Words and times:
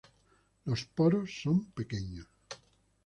Los 0.65 0.83
poros 0.85 1.29
son 1.43 1.63
pequeños. 1.73 2.25